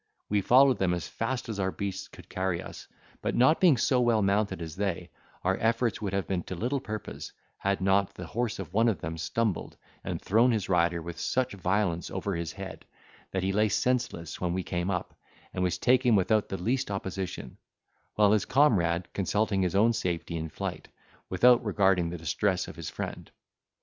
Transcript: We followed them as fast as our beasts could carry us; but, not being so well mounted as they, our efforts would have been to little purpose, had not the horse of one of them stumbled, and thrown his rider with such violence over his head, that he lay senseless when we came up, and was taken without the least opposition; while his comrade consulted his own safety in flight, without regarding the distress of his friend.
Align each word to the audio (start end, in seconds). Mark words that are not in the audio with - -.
We 0.29 0.41
followed 0.41 0.79
them 0.79 0.95
as 0.95 1.07
fast 1.07 1.47
as 1.47 1.59
our 1.59 1.69
beasts 1.69 2.07
could 2.07 2.27
carry 2.27 2.59
us; 2.59 2.87
but, 3.21 3.35
not 3.35 3.61
being 3.61 3.77
so 3.77 4.01
well 4.01 4.23
mounted 4.23 4.59
as 4.59 4.75
they, 4.75 5.11
our 5.43 5.59
efforts 5.61 6.01
would 6.01 6.11
have 6.11 6.25
been 6.25 6.41
to 6.45 6.55
little 6.55 6.79
purpose, 6.79 7.31
had 7.59 7.81
not 7.81 8.15
the 8.15 8.25
horse 8.25 8.57
of 8.57 8.73
one 8.73 8.87
of 8.89 8.99
them 8.99 9.15
stumbled, 9.19 9.77
and 10.03 10.19
thrown 10.19 10.49
his 10.53 10.67
rider 10.69 11.03
with 11.03 11.19
such 11.19 11.53
violence 11.53 12.09
over 12.09 12.35
his 12.35 12.53
head, 12.53 12.83
that 13.29 13.43
he 13.43 13.51
lay 13.53 13.69
senseless 13.69 14.41
when 14.41 14.53
we 14.53 14.63
came 14.63 14.89
up, 14.89 15.13
and 15.53 15.63
was 15.63 15.77
taken 15.77 16.15
without 16.15 16.49
the 16.49 16.57
least 16.57 16.89
opposition; 16.89 17.57
while 18.15 18.31
his 18.31 18.45
comrade 18.45 19.07
consulted 19.13 19.61
his 19.61 19.75
own 19.75 19.93
safety 19.93 20.35
in 20.35 20.49
flight, 20.49 20.87
without 21.29 21.63
regarding 21.63 22.09
the 22.09 22.17
distress 22.17 22.67
of 22.67 22.75
his 22.75 22.89
friend. 22.89 23.29